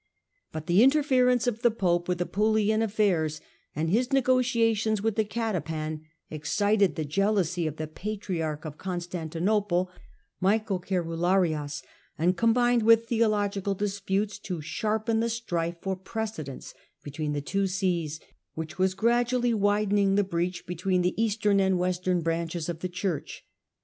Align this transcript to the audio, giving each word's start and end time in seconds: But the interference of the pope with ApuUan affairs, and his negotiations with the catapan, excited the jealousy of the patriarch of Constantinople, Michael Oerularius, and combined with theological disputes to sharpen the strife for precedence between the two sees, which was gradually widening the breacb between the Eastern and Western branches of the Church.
But 0.51 0.65
the 0.65 0.81
interference 0.81 1.45
of 1.45 1.61
the 1.61 1.69
pope 1.69 2.07
with 2.07 2.17
ApuUan 2.17 2.81
affairs, 2.81 3.39
and 3.75 3.87
his 3.87 4.11
negotiations 4.11 4.99
with 5.03 5.15
the 5.15 5.23
catapan, 5.23 6.01
excited 6.31 6.95
the 6.95 7.05
jealousy 7.05 7.67
of 7.67 7.75
the 7.75 7.85
patriarch 7.85 8.65
of 8.65 8.79
Constantinople, 8.79 9.91
Michael 10.39 10.79
Oerularius, 10.79 11.83
and 12.17 12.35
combined 12.35 12.81
with 12.81 13.05
theological 13.05 13.75
disputes 13.75 14.39
to 14.39 14.59
sharpen 14.59 15.19
the 15.19 15.29
strife 15.29 15.75
for 15.81 15.95
precedence 15.95 16.73
between 17.03 17.33
the 17.33 17.39
two 17.41 17.67
sees, 17.67 18.19
which 18.55 18.79
was 18.79 18.95
gradually 18.95 19.53
widening 19.53 20.15
the 20.15 20.23
breacb 20.23 20.65
between 20.65 21.03
the 21.03 21.13
Eastern 21.21 21.59
and 21.59 21.77
Western 21.77 22.21
branches 22.21 22.67
of 22.69 22.79
the 22.79 22.89
Church. 22.89 23.45